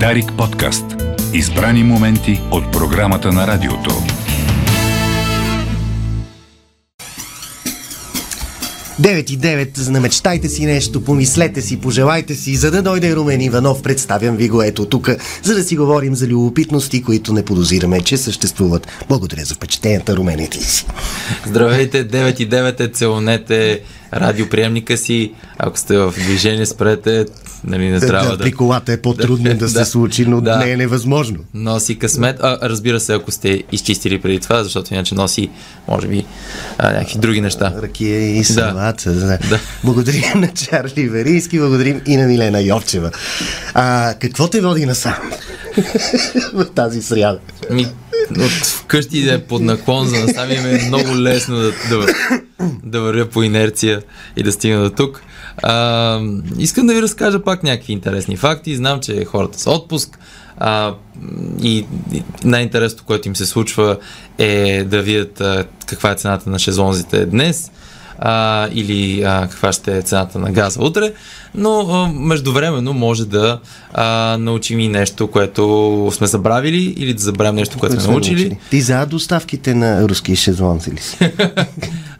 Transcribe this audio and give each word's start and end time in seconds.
Дарик 0.00 0.32
подкаст. 0.38 0.84
Избрани 1.34 1.84
моменти 1.84 2.40
от 2.50 2.72
програмата 2.72 3.32
на 3.32 3.46
радиото. 3.46 3.90
9 9.00 9.30
и 9.30 9.38
9, 9.38 9.90
намечтайте 9.90 10.48
си 10.48 10.66
нещо, 10.66 11.04
помислете 11.04 11.62
си, 11.62 11.80
пожелайте 11.80 12.34
си, 12.34 12.56
за 12.56 12.70
да 12.70 12.82
дойде 12.82 13.16
Румен 13.16 13.40
Иванов, 13.40 13.82
представям 13.82 14.36
ви 14.36 14.48
го 14.48 14.62
ето 14.62 14.86
тук, 14.86 15.10
за 15.42 15.54
да 15.54 15.64
си 15.64 15.76
говорим 15.76 16.14
за 16.14 16.26
любопитности, 16.26 17.02
които 17.02 17.32
не 17.32 17.44
подозираме, 17.44 18.00
че 18.00 18.16
съществуват. 18.16 18.88
Благодаря 19.08 19.44
за 19.44 19.54
впечатленията, 19.54 20.16
Румените 20.16 20.58
си. 20.64 20.86
Здравейте, 21.46 22.08
9 22.08 22.40
и 22.40 22.48
9 22.48 22.80
е, 22.80 22.88
целунете 22.88 23.80
радиоприемника 24.14 24.96
си, 24.96 25.32
ако 25.58 25.78
сте 25.78 25.98
в 25.98 26.14
движение, 26.18 26.66
спрете, 26.66 27.26
нали, 27.66 27.88
не 27.88 28.00
трябва 28.00 28.30
да... 28.30 28.36
да... 28.36 28.44
При 28.44 28.52
колата 28.52 28.92
е 28.92 28.96
по-трудно 28.96 29.44
да, 29.50 29.54
да 29.54 29.68
се 29.68 29.84
случи, 29.84 30.26
но 30.26 30.40
да. 30.40 30.56
не 30.56 30.70
е 30.70 30.76
невъзможно. 30.76 31.38
Носи 31.54 31.98
късмет, 31.98 32.36
а, 32.40 32.58
разбира 32.62 33.00
се, 33.00 33.14
ако 33.14 33.30
сте 33.30 33.62
изчистили 33.72 34.20
преди 34.20 34.40
това, 34.40 34.64
защото 34.64 34.94
иначе 34.94 35.14
носи, 35.14 35.50
може 35.88 36.08
би, 36.08 36.24
а, 36.78 36.92
някакви 36.92 37.18
други 37.18 37.40
неща. 37.40 37.72
Ракия 37.82 38.38
и 38.38 38.44
салат. 38.44 39.02
Да. 39.06 39.38
да. 39.48 39.60
Благодарим 39.84 40.22
на 40.34 40.48
Чарли 40.48 41.08
Верийски, 41.08 41.58
благодарим 41.58 42.00
и 42.06 42.16
на 42.16 42.26
Милена 42.26 42.60
Йовчева. 42.60 43.10
А, 43.74 44.14
какво 44.20 44.48
те 44.48 44.60
води 44.60 44.86
насам 44.86 45.14
в 46.52 46.66
тази 46.74 47.02
сряда? 47.02 47.38
Ми, 47.70 47.86
от 48.30 48.50
вкъщи 48.50 49.22
да 49.22 49.34
е 49.34 49.38
под 49.38 49.62
наклон 49.62 50.08
за 50.08 50.20
насам 50.20 50.50
е 50.50 50.84
много 50.86 51.16
лесно 51.16 51.56
да, 51.56 51.72
да, 51.90 52.06
да 52.84 53.00
вървя 53.00 53.26
по 53.26 53.42
инерция 53.42 54.02
и 54.36 54.42
да 54.42 54.52
стигна 54.52 54.82
до 54.82 54.90
тук. 54.90 55.22
А, 55.62 56.20
искам 56.58 56.86
да 56.86 56.94
ви 56.94 57.02
разкажа 57.02 57.42
пак 57.42 57.62
някакви 57.62 57.92
интересни 57.92 58.36
факти. 58.36 58.76
Знам, 58.76 59.00
че 59.00 59.24
хората 59.24 59.58
са 59.58 59.70
отпуск 59.70 60.18
а, 60.58 60.94
и, 61.62 61.86
най-интересното, 62.44 63.04
което 63.04 63.28
им 63.28 63.36
се 63.36 63.46
случва 63.46 63.98
е 64.38 64.84
да 64.84 65.02
видят 65.02 65.40
а, 65.40 65.64
каква 65.86 66.10
е 66.10 66.14
цената 66.14 66.50
на 66.50 66.58
шезлонзите 66.58 67.26
днес 67.26 67.70
а, 68.18 68.68
или 68.72 69.22
а, 69.22 69.48
каква 69.50 69.72
ще 69.72 69.96
е 69.96 70.02
цената 70.02 70.38
на 70.38 70.52
газа 70.52 70.82
утре, 70.82 71.12
но 71.54 71.80
а, 71.80 72.08
междувременно 72.12 72.92
може 72.92 73.26
да 73.26 73.60
а, 73.92 74.36
научим 74.40 74.80
и 74.80 74.88
нещо, 74.88 75.26
което 75.26 76.10
сме 76.12 76.26
забравили 76.26 76.94
или 76.96 77.14
да 77.14 77.22
забравим 77.22 77.54
нещо, 77.54 77.78
което 77.78 78.00
сме 78.00 78.12
научили. 78.12 78.34
научили. 78.34 78.58
Ти 78.70 78.80
за 78.80 79.06
доставките 79.06 79.74
на 79.74 80.08
руски 80.08 80.36
шезлонзи 80.36 80.90
ли 80.90 81.00
си? 81.00 81.18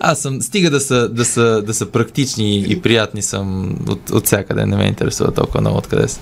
Аз 0.01 0.19
съм, 0.19 0.43
стига 0.43 0.71
да 0.71 0.81
са, 0.81 1.09
да 1.09 1.25
са, 1.25 1.63
да 1.63 1.75
са 1.75 1.87
практични 1.87 2.65
и 2.69 2.81
приятни 2.81 3.23
съм 3.23 3.77
от, 3.89 4.11
от 4.11 4.27
всякъде, 4.27 4.67
не 4.67 4.77
ме 4.77 4.85
интересува 4.85 5.33
толкова 5.33 5.61
много 5.61 5.79
откъде 5.79 6.09
са. 6.09 6.21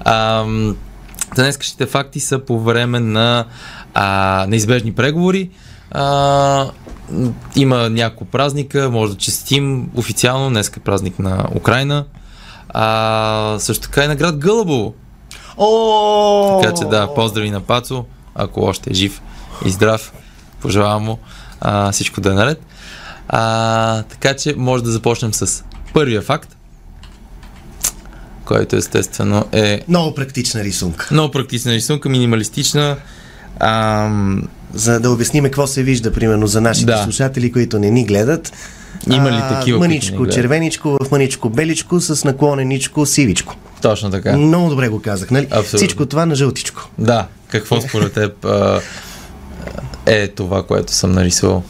А, 0.00 0.44
Днескащите 1.34 1.86
факти 1.86 2.20
са 2.20 2.38
по 2.38 2.60
време 2.60 3.00
на 3.00 3.44
а, 3.94 4.46
неизбежни 4.48 4.92
преговори. 4.92 5.50
А, 5.90 6.70
има 7.56 7.90
няколко 7.90 8.24
празника, 8.24 8.90
може 8.90 9.12
да 9.12 9.18
честим 9.18 9.90
официално, 9.96 10.48
днес 10.48 10.68
е 10.68 10.80
празник 10.80 11.18
на 11.18 11.46
Украина. 11.54 12.04
А, 12.68 13.56
също 13.58 13.82
така 13.82 14.04
и 14.04 14.08
на 14.08 14.16
град 14.16 14.36
Гълъбово. 14.36 14.94
О! 15.56 16.60
Така 16.62 16.74
че 16.74 16.84
да, 16.84 17.14
поздрави 17.14 17.50
на 17.50 17.60
Пацо, 17.60 18.04
ако 18.34 18.60
още 18.60 18.90
е 18.90 18.94
жив 18.94 19.22
и 19.64 19.70
здрав. 19.70 20.12
Пожелавам 20.60 21.02
му 21.04 21.18
а, 21.60 21.92
всичко 21.92 22.20
да 22.20 22.30
е 22.30 22.34
наред. 22.34 22.62
А, 23.28 24.02
така 24.02 24.36
че 24.36 24.54
може 24.56 24.84
да 24.84 24.90
започнем 24.90 25.34
с 25.34 25.64
първия 25.94 26.22
факт, 26.22 26.56
който 28.44 28.76
естествено 28.76 29.46
е... 29.52 29.84
Много 29.88 30.14
практична 30.14 30.64
рисунка. 30.64 31.08
Много 31.10 31.30
практична 31.30 31.72
рисунка, 31.72 32.08
минималистична. 32.08 32.96
Ам... 33.60 34.48
За 34.74 35.00
да 35.00 35.10
обясниме 35.10 35.48
какво 35.48 35.66
се 35.66 35.82
вижда, 35.82 36.12
примерно, 36.12 36.46
за 36.46 36.60
нашите 36.60 36.86
да. 36.86 37.02
слушатели, 37.02 37.52
които 37.52 37.78
не 37.78 37.90
ни 37.90 38.04
гледат. 38.04 38.52
Има 39.10 39.32
ли 39.32 39.42
такива? 39.48 39.78
Мъничко 39.78 40.26
червеничко, 40.26 40.98
в 41.04 41.10
мъничко 41.10 41.48
беличко, 41.48 42.00
с 42.00 42.24
наклоненичко 42.24 43.06
сивичко. 43.06 43.56
Точно 43.82 44.10
така. 44.10 44.36
Много 44.36 44.68
добре 44.70 44.88
го 44.88 45.02
казах, 45.02 45.30
нали? 45.30 45.44
Абсолютно. 45.50 45.76
Всичко 45.76 46.06
това 46.06 46.26
на 46.26 46.34
жълтичко. 46.34 46.88
Да. 46.98 47.26
Какво 47.48 47.80
според 47.80 48.12
теб 48.12 48.44
а, 48.44 48.80
е 50.06 50.28
това, 50.28 50.62
което 50.62 50.92
съм 50.92 51.12
нарисувал? 51.12 51.62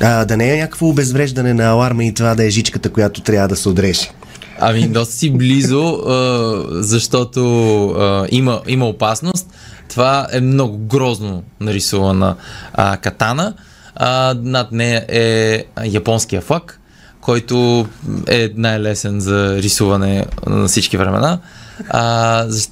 А, 0.00 0.24
да 0.24 0.36
не 0.36 0.54
е 0.54 0.56
някакво 0.56 0.88
обезвреждане 0.88 1.54
на 1.54 1.64
аларма 1.64 2.04
и 2.04 2.14
това 2.14 2.34
да 2.34 2.44
е 2.44 2.50
жичката, 2.50 2.90
която 2.90 3.20
трябва 3.20 3.48
да 3.48 3.56
се 3.56 3.68
отреши. 3.68 4.10
Ами, 4.58 4.88
доста 4.88 5.14
си 5.14 5.30
близо, 5.30 5.84
а, 5.84 6.64
защото 6.70 7.86
а, 7.88 8.26
има, 8.30 8.60
има 8.68 8.86
опасност. 8.86 9.46
Това 9.92 10.26
е 10.32 10.40
много 10.40 10.78
грозно 10.78 11.42
нарисувана 11.60 12.36
а, 12.74 12.96
катана. 12.96 13.54
А, 13.96 14.34
над 14.42 14.72
нея 14.72 15.06
е 15.08 15.64
японския 15.84 16.40
флаг, 16.40 16.80
който 17.20 17.86
е 18.28 18.50
най-лесен 18.56 19.20
за 19.20 19.56
рисуване 19.56 20.26
на 20.46 20.68
всички 20.68 20.96
времена. 20.96 21.38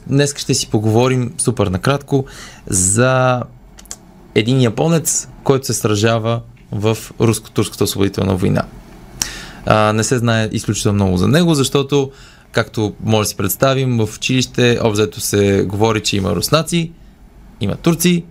Днес 0.06 0.34
ще 0.36 0.54
си 0.54 0.70
поговорим 0.70 1.32
супер 1.38 1.66
накратко 1.66 2.24
за 2.66 3.42
един 4.34 4.60
японец, 4.60 5.28
който 5.44 5.66
се 5.66 5.74
сражава 5.74 6.40
в 6.72 6.98
руско-турската 7.20 7.84
освободителна 7.84 8.36
война. 8.36 8.62
А, 9.66 9.92
не 9.92 10.04
се 10.04 10.18
знае 10.18 10.48
изключително 10.52 10.94
много 10.94 11.16
за 11.16 11.28
него, 11.28 11.54
защото, 11.54 12.10
както 12.52 12.94
може 13.04 13.26
да 13.26 13.30
си 13.30 13.36
представим, 13.36 13.98
в 13.98 14.16
училище 14.16 14.80
обзето 14.84 15.20
се 15.20 15.64
говори, 15.68 16.00
че 16.00 16.16
има 16.16 16.34
руснаци, 16.34 16.92
има 17.60 17.76
турци, 17.76 18.24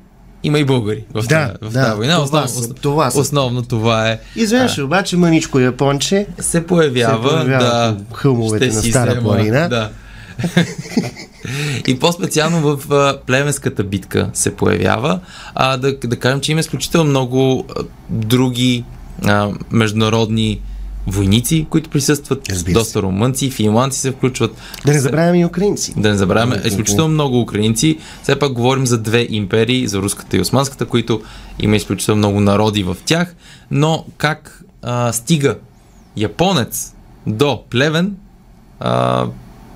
има 0.44 0.60
и 0.60 0.66
българи 0.66 1.04
в, 1.14 1.24
да, 1.28 1.54
в 1.62 1.72
да, 1.72 1.84
тази 1.84 1.96
война. 1.96 2.14
Това, 2.14 2.44
основно, 2.44 2.48
са, 2.48 2.74
това 2.74 3.12
са. 3.12 3.20
основно 3.20 3.62
това 3.62 4.10
е. 4.10 4.20
Изведнъж 4.36 4.78
обаче 4.78 5.18
мъничко 5.18 5.60
японче 5.60 6.28
се 6.40 6.68
появява, 6.68 7.30
се 7.30 7.36
появява 7.36 7.64
да, 7.64 7.98
хълмовете 8.14 8.68
на 8.68 8.74
Стара 8.74 9.12
взема, 9.12 9.24
планина. 9.24 9.68
Да. 9.68 9.90
и 11.88 12.00
по-специално 12.00 12.62
в 12.62 12.92
а, 12.92 13.18
племенската 13.28 13.84
битка 13.84 14.30
се 14.34 14.56
появява. 14.56 15.20
А, 15.56 15.78
да, 15.78 15.98
да 15.98 16.16
кажем, 16.16 16.42
че 16.42 16.52
има 16.52 16.60
изключително 16.60 17.10
много 17.10 17.66
а, 17.70 17.84
други 18.10 18.84
а, 19.26 19.50
международни 19.72 20.62
войници, 21.10 21.68
които 21.70 21.90
присъстват, 21.90 22.50
Разбира 22.50 22.74
доста 22.74 23.02
румънци, 23.02 23.50
финландци 23.50 24.00
се 24.00 24.12
включват. 24.12 24.52
Да 24.86 24.94
не 24.94 25.00
забравяме 25.00 25.40
и 25.40 25.46
украинци. 25.46 25.94
Да 25.98 26.10
не 26.10 26.18
забравяме, 26.18 26.62
изключително 26.66 27.14
много 27.14 27.42
украинци. 27.42 27.98
Все 28.24 28.40
пак 28.40 28.54
говорим 28.54 28.86
за 28.86 28.98
две 28.98 29.28
империи, 29.30 29.88
за 29.88 30.00
руската 30.00 30.38
и 30.38 30.42
османската, 30.42 30.86
които 30.86 31.22
има 31.60 31.76
изключително 31.76 32.18
много 32.18 32.40
народи 32.40 32.84
в 32.84 32.98
тях, 33.06 33.36
но 33.72 34.06
как 34.18 34.64
а, 34.82 35.14
стига 35.14 35.58
японец 36.16 36.94
до 37.28 37.64
плевен, 37.70 38.16
а, 38.80 39.26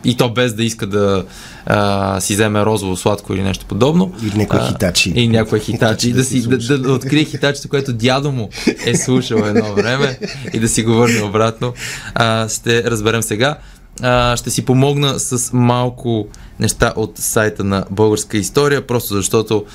и 0.05 0.17
то 0.17 0.29
без 0.29 0.53
да 0.53 0.63
иска 0.63 0.87
да 0.87 1.25
а, 1.65 2.21
си 2.21 2.33
вземе 2.33 2.65
розово 2.65 2.95
сладко 2.95 3.33
или 3.33 3.43
нещо 3.43 3.65
подобно. 3.65 4.13
Или 4.23 4.37
някой 4.37 4.59
хитачи. 4.67 5.13
И 5.15 5.27
някой 5.27 5.59
хитачи. 5.59 6.11
да, 6.13 6.23
си, 6.23 6.41
да, 6.41 6.57
да, 6.57 6.79
да 6.79 6.93
открие 6.93 7.23
хитачето, 7.23 7.69
което 7.69 7.93
дядо 7.93 8.31
му 8.31 8.49
е 8.85 8.95
слушал 8.95 9.37
едно 9.37 9.73
време 9.73 10.19
и 10.53 10.59
да 10.59 10.67
си 10.67 10.83
го 10.83 10.93
върне 10.93 11.21
обратно. 11.21 11.73
А, 12.15 12.49
ще 12.49 12.83
разберем 12.83 13.23
сега. 13.23 13.57
А, 14.01 14.37
ще 14.37 14.49
си 14.49 14.65
помогна 14.65 15.19
с 15.19 15.53
малко 15.53 16.27
неща 16.59 16.93
от 16.95 17.17
сайта 17.17 17.63
на 17.63 17.85
Българска 17.91 18.37
история, 18.37 18.87
просто 18.87 19.13
защото 19.13 19.65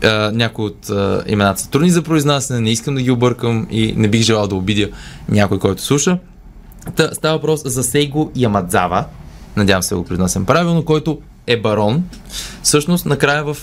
Uh, 0.00 0.30
някои 0.30 0.64
от 0.64 0.86
uh, 0.86 1.28
имената 1.28 1.60
са 1.60 1.70
трудни 1.70 1.90
за 1.90 2.02
произнасяне, 2.02 2.60
не 2.60 2.70
искам 2.70 2.94
да 2.94 3.02
ги 3.02 3.10
объркам 3.10 3.66
и 3.70 3.94
не 3.96 4.08
бих 4.08 4.22
желал 4.22 4.46
да 4.46 4.54
обидя 4.54 4.88
някой, 5.28 5.58
който 5.58 5.82
слуша. 5.82 6.18
Та, 6.96 7.14
става 7.14 7.36
въпрос 7.36 7.62
за 7.64 7.84
Сейго 7.84 8.32
Ямадзава, 8.36 9.04
надявам 9.56 9.82
се 9.82 9.94
го 9.94 10.04
произнасям 10.04 10.44
правилно, 10.44 10.84
който 10.84 11.20
е 11.46 11.60
барон. 11.60 12.04
Всъщност, 12.62 13.06
накрая 13.06 13.44
в 13.44 13.56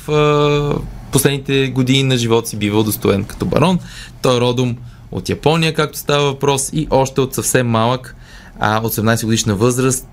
последните 1.11 1.67
години 1.67 2.03
на 2.03 2.17
живота 2.17 2.49
си 2.49 2.57
бива 2.57 2.79
удостоен 2.79 3.23
като 3.23 3.45
барон. 3.45 3.79
Той 4.21 4.37
е 4.37 4.39
родом 4.39 4.77
от 5.11 5.29
Япония, 5.29 5.73
както 5.73 5.97
става 5.97 6.23
въпрос, 6.23 6.69
и 6.73 6.87
още 6.89 7.21
от 7.21 7.33
съвсем 7.33 7.67
малък, 7.67 8.15
а, 8.59 8.81
от 8.83 8.93
18 8.93 9.25
годишна 9.25 9.55
възраст, 9.55 10.07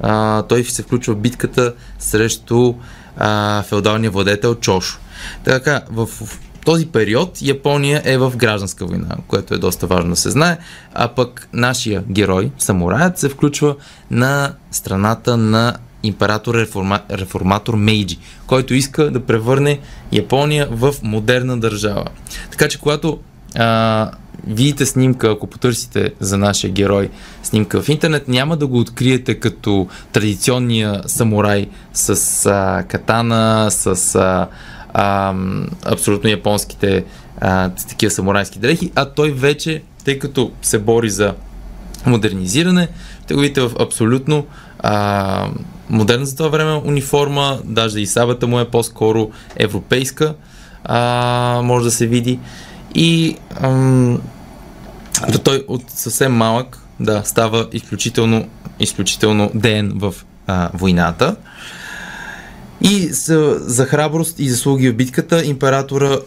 а, 0.00 0.42
той 0.42 0.64
се 0.64 0.82
включва 0.82 1.14
в 1.14 1.18
битката 1.18 1.74
срещу 1.98 2.74
а, 3.16 3.62
феодалния 3.62 4.10
владетел 4.10 4.54
Чошо. 4.54 4.98
Така, 5.44 5.82
в 5.90 6.08
този 6.64 6.86
период 6.86 7.42
Япония 7.42 8.02
е 8.04 8.18
в 8.18 8.32
гражданска 8.36 8.86
война, 8.86 9.16
което 9.28 9.54
е 9.54 9.58
доста 9.58 9.86
важно 9.86 10.10
да 10.10 10.16
се 10.16 10.30
знае, 10.30 10.58
а 10.94 11.08
пък 11.08 11.48
нашия 11.52 12.02
герой, 12.08 12.50
самураят, 12.58 13.18
се 13.18 13.28
включва 13.28 13.76
на 14.10 14.54
страната 14.70 15.36
на 15.36 15.76
император 16.02 16.54
реформа, 16.54 17.00
реформатор 17.10 17.74
Мейджи, 17.74 18.18
който 18.46 18.74
иска 18.74 19.10
да 19.10 19.20
превърне 19.20 19.78
Япония 20.12 20.68
в 20.70 20.94
модерна 21.02 21.60
държава. 21.60 22.04
Така 22.50 22.68
че 22.68 22.80
когато 22.80 23.18
а, 23.54 24.10
видите 24.46 24.86
снимка, 24.86 25.30
ако 25.30 25.46
потърсите 25.46 26.12
за 26.20 26.38
нашия 26.38 26.70
герой 26.70 27.10
снимка 27.42 27.82
в 27.82 27.88
интернет, 27.88 28.28
няма 28.28 28.56
да 28.56 28.66
го 28.66 28.78
откриете 28.78 29.34
като 29.34 29.88
традиционния 30.12 31.02
самурай 31.06 31.68
с 31.92 32.46
а, 32.46 32.84
катана, 32.88 33.70
с 33.70 34.14
а, 34.14 34.48
а, 34.92 35.34
абсолютно 35.84 36.30
японските 36.30 37.04
а, 37.40 37.70
такива 37.88 38.10
самурайски 38.10 38.58
дрехи, 38.58 38.92
а 38.94 39.04
той 39.04 39.30
вече, 39.30 39.82
тъй 40.04 40.18
като 40.18 40.52
се 40.62 40.78
бори 40.78 41.10
за 41.10 41.34
модернизиране, 42.06 42.88
те 43.26 43.34
го 43.34 43.40
видите 43.40 43.60
в 43.60 43.70
абсолютно 43.80 44.46
а, 44.78 45.48
модерна 45.90 46.26
за 46.26 46.36
това 46.36 46.48
време 46.48 46.82
униформа, 46.84 47.58
даже 47.64 48.00
и 48.00 48.06
сабата 48.06 48.46
му 48.46 48.60
е 48.60 48.70
по-скоро 48.70 49.30
европейска, 49.56 50.34
а, 50.84 51.60
може 51.64 51.84
да 51.84 51.90
се 51.90 52.06
види. 52.06 52.38
И 52.94 53.36
ам, 53.60 54.20
той 55.44 55.64
от 55.68 55.82
съвсем 55.90 56.32
малък, 56.32 56.78
да, 57.00 57.22
става 57.24 57.68
изключително, 57.72 58.48
изключително 58.80 59.50
ден 59.54 59.92
в 59.94 60.14
а, 60.46 60.70
войната. 60.74 61.36
И 62.84 63.08
за, 63.08 63.56
за 63.60 63.86
храброст 63.86 64.38
и 64.38 64.48
заслуги 64.48 64.90
в 64.90 64.96
битката 64.96 65.44
императора 65.44 66.18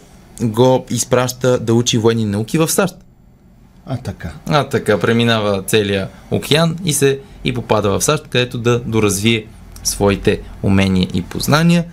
го 0.41 0.85
изпраща 0.89 1.59
да 1.59 1.73
учи 1.73 1.97
военни 1.97 2.25
науки 2.25 2.57
в 2.57 2.71
САЩ. 2.71 2.95
А 3.85 3.97
така. 3.97 4.31
А 4.47 4.69
така, 4.69 4.99
преминава 4.99 5.63
целия 5.63 6.07
океан 6.31 6.75
и 6.85 6.93
се 6.93 7.19
и 7.43 7.53
попада 7.53 7.89
в 7.89 8.03
САЩ, 8.03 8.27
където 8.27 8.57
да 8.57 8.79
доразвие 8.79 9.45
своите 9.83 10.41
умения 10.63 11.07
и 11.13 11.21
познания 11.21 11.85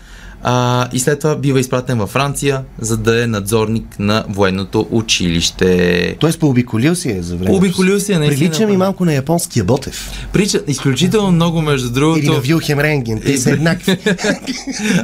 а, 0.42 0.88
и 0.92 0.98
след 0.98 1.20
това 1.20 1.36
бива 1.36 1.60
изпратен 1.60 1.98
във 1.98 2.10
Франция, 2.10 2.64
за 2.80 2.96
да 2.96 3.22
е 3.22 3.26
надзорник 3.26 3.98
на 3.98 4.24
военното 4.28 4.86
училище. 4.90 6.16
Тоест 6.20 6.40
пообиколил 6.40 6.94
си 6.94 7.10
е 7.10 7.22
за 7.22 7.36
време. 7.36 7.50
Пообиколил 7.50 8.00
си 8.00 8.12
е, 8.12 8.18
наистина. 8.18 8.50
Прилича 8.50 8.66
ми 8.66 8.76
малко 8.76 9.04
на 9.04 9.14
японския 9.14 9.64
Ботев. 9.64 10.10
Прилича 10.32 10.60
изключително 10.66 11.30
много, 11.30 11.62
между 11.62 11.90
другото. 11.90 12.18
Или 12.18 12.28
на 12.28 12.40
Вилхем 12.40 12.80
Ренген. 12.80 13.20
Те 13.20 13.38
са 13.38 13.50
еднакви. 13.50 13.98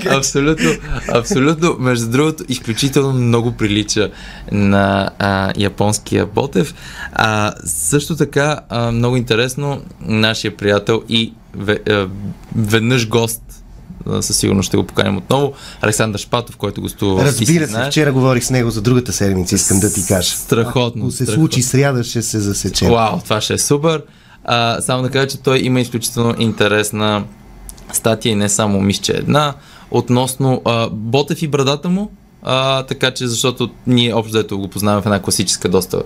абсолютно, 0.11 0.71
абсолютно. 1.15 1.77
Между 1.79 2.11
другото, 2.11 2.45
изключително 2.49 3.13
много 3.13 3.53
прилича 3.53 4.11
на 4.53 5.11
а, 5.19 5.53
японския 5.57 6.27
Ботев. 6.27 6.75
А, 7.13 7.53
също 7.65 8.17
така, 8.17 8.61
а, 8.69 8.93
много 8.93 9.17
интересно, 9.17 9.81
нашия 10.01 10.57
приятел 10.57 11.03
и 11.09 11.33
веднъж 12.57 13.09
гост 13.09 13.43
със 14.21 14.37
сигурност 14.37 14.67
ще 14.67 14.77
го 14.77 14.85
поканим 14.85 15.17
отново. 15.17 15.53
Александър 15.81 16.19
Шпатов, 16.21 16.57
който 16.57 16.81
гостува. 16.81 17.25
Разбира 17.25 17.67
се, 17.67 17.73
знае. 17.73 17.91
вчера 17.91 18.13
говорих 18.13 18.45
с 18.45 18.51
него 18.51 18.71
за 18.71 18.83
другата 18.83 19.13
седмица, 19.13 19.55
искам 19.55 19.81
да 19.81 19.93
ти 19.93 20.07
кажа. 20.07 20.37
Страхотно. 20.37 21.03
Ако 21.03 21.11
се 21.11 21.25
страхотно. 21.25 21.43
случи 21.43 21.63
сряда, 21.63 22.05
ще 22.05 22.23
се 22.23 22.41
засече. 22.41 22.89
Вау, 22.89 23.19
това 23.25 23.41
ще 23.41 23.55
е 23.55 23.59
супер. 23.59 24.03
А, 24.45 24.81
само 24.81 25.03
да 25.03 25.11
кажа, 25.11 25.27
че 25.27 25.39
той 25.39 25.59
има 25.59 25.81
изключително 25.81 26.35
интересна 26.39 27.25
статия 27.93 28.33
и 28.33 28.35
не 28.35 28.49
само 28.49 28.81
мисче 28.81 29.13
една, 29.13 29.55
относно 29.91 30.63
а, 30.65 30.89
Ботев 30.91 31.43
и 31.43 31.49
брадата 31.49 31.89
му, 31.89 32.11
а, 32.43 32.83
така 32.83 33.11
че 33.11 33.27
защото 33.27 33.71
ние 33.87 34.15
общо 34.15 34.33
дето 34.33 34.59
го 34.59 34.69
познаваме 34.69 35.03
в 35.03 35.07
една 35.07 35.23
класическа, 35.23 35.69
доста 35.69 36.03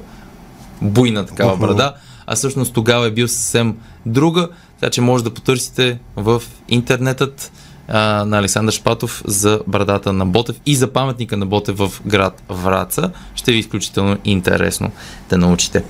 буйна 0.82 1.26
такава 1.26 1.56
uh-huh. 1.56 1.60
брада, 1.60 1.94
а 2.26 2.36
всъщност 2.36 2.74
тогава 2.74 3.06
е 3.06 3.10
бил 3.10 3.28
съвсем 3.28 3.76
друга, 4.06 4.48
така 4.80 4.90
че 4.90 5.00
може 5.00 5.24
да 5.24 5.34
потърсите 5.34 5.98
в 6.16 6.42
интернетът 6.68 7.52
а, 7.88 8.24
на 8.24 8.38
Александър 8.38 8.72
Шпатов 8.72 9.22
за 9.26 9.60
брадата 9.66 10.12
на 10.12 10.26
Ботев 10.26 10.56
и 10.66 10.76
за 10.76 10.92
паметника 10.92 11.36
на 11.36 11.46
Ботев 11.46 11.76
в 11.78 11.92
град 12.06 12.42
Враца. 12.48 13.10
Ще 13.34 13.52
ви 13.52 13.56
е 13.56 13.60
изключително 13.60 14.18
интересно 14.24 14.90
да 15.30 15.38
научите. 15.38 15.84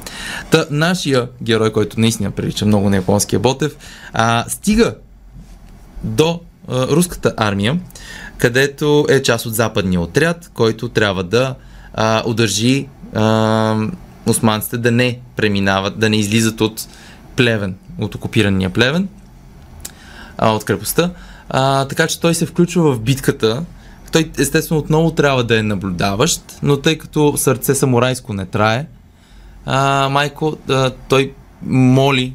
Та, 0.50 0.66
нашия 0.70 1.28
герой, 1.42 1.72
който 1.72 2.00
наистина 2.00 2.30
прилича 2.30 2.66
много 2.66 2.90
на 2.90 2.96
японския 2.96 3.40
Ботев, 3.40 3.76
а, 4.12 4.44
стига 4.48 4.94
до 6.04 6.40
а, 6.68 6.86
руската 6.86 7.34
армия, 7.36 7.80
където 8.38 9.06
е 9.08 9.22
част 9.22 9.46
от 9.46 9.54
западния 9.54 10.00
отряд, 10.00 10.50
който 10.54 10.88
трябва 10.88 11.24
да 11.24 11.54
а, 11.94 12.22
удържи 12.26 12.88
а, 13.14 13.76
османците 14.26 14.78
да 14.78 14.90
не 14.90 15.18
преминават, 15.36 15.98
да 15.98 16.10
не 16.10 16.16
излизат 16.16 16.60
от 16.60 16.86
Плевен, 17.36 17.74
от 17.98 18.14
окупирания 18.14 18.70
Плевен, 18.70 19.08
а, 20.38 20.50
от 20.50 20.64
крепостта. 20.64 21.10
А, 21.54 21.84
така 21.84 22.06
че 22.06 22.20
той 22.20 22.34
се 22.34 22.46
включва 22.46 22.92
в 22.92 23.00
битката. 23.00 23.64
Той 24.12 24.30
естествено 24.38 24.80
отново 24.80 25.10
трябва 25.10 25.44
да 25.44 25.58
е 25.58 25.62
наблюдаващ, 25.62 26.42
но 26.62 26.76
тъй 26.76 26.98
като 26.98 27.36
сърце 27.36 27.74
самурайско 27.74 28.32
не 28.32 28.46
трае, 28.46 28.86
а, 29.66 30.08
Майко, 30.08 30.56
а, 30.68 30.90
той 31.08 31.32
моли 31.66 32.34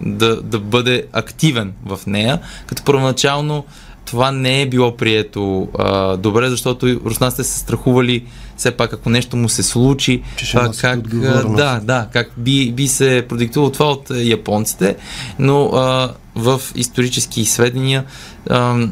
да, 0.00 0.42
да 0.42 0.58
бъде 0.58 1.06
активен 1.12 1.72
в 1.86 2.00
нея, 2.06 2.40
като 2.66 2.82
първоначално 2.84 3.64
това 4.04 4.32
не 4.32 4.62
е 4.62 4.68
било 4.68 4.96
прието 4.96 5.68
а, 5.78 6.16
добре, 6.16 6.50
защото 6.50 7.00
руснаците 7.04 7.44
се 7.44 7.58
страхували 7.58 8.26
все 8.56 8.70
пак 8.70 8.92
ако 8.92 9.10
нещо 9.10 9.36
му 9.36 9.48
се 9.48 9.62
случи, 9.62 10.22
че 10.36 10.56
а, 10.56 10.72
как, 10.80 11.08
да, 11.56 11.80
да, 11.80 12.08
как 12.12 12.30
би, 12.36 12.72
би 12.72 12.88
се 12.88 13.26
продиктувало 13.28 13.72
това 13.72 13.90
от 13.90 14.10
японците, 14.10 14.96
но 15.38 15.66
а, 15.66 16.12
в 16.34 16.60
исторически 16.74 17.44
сведения 17.44 18.04
а, 18.50 18.88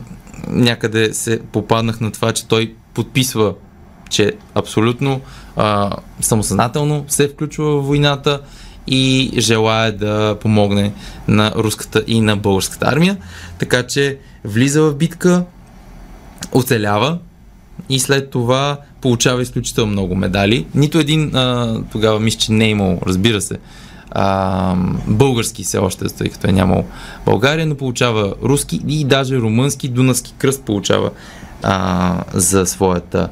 някъде 0.48 1.14
се 1.14 1.40
попаднах 1.52 2.00
на 2.00 2.12
това, 2.12 2.32
че 2.32 2.46
той 2.46 2.74
подписва, 2.94 3.54
че 4.10 4.32
абсолютно 4.54 5.20
а, 5.56 5.96
самосъзнателно 6.20 7.04
се 7.08 7.28
включва 7.28 7.80
в 7.80 7.86
войната 7.86 8.40
и 8.86 9.32
желая 9.38 9.96
да 9.96 10.36
помогне 10.40 10.92
на 11.28 11.52
руската 11.56 12.04
и 12.06 12.20
на 12.20 12.36
българската 12.36 12.86
армия. 12.86 13.16
Така 13.58 13.86
че 13.86 14.18
влиза 14.44 14.82
в 14.82 14.94
битка, 14.94 15.44
оцелява 16.52 17.18
и 17.88 17.98
след 18.00 18.30
това 18.30 18.78
получава 19.00 19.42
изключително 19.42 19.92
много 19.92 20.14
медали. 20.14 20.66
Нито 20.74 20.98
един 20.98 21.36
а, 21.36 21.76
тогава 21.92 22.20
мисля, 22.20 22.38
че 22.38 22.52
не 22.52 22.64
е 22.64 22.68
имал, 22.68 22.98
разбира 23.06 23.40
се, 23.40 23.58
а, 24.14 24.74
български 25.06 25.64
все 25.64 25.78
още, 25.78 26.04
тъй 26.04 26.28
като 26.28 26.48
е 26.48 26.52
нямал 26.52 26.84
България, 27.26 27.66
но 27.66 27.74
получава 27.74 28.34
руски 28.42 28.80
и 28.88 29.04
даже 29.04 29.36
румънски, 29.36 29.88
дунавски 29.88 30.34
кръст 30.38 30.62
получава 30.62 31.10
а, 31.62 32.24
за, 32.34 32.66
своята, 32.66 33.28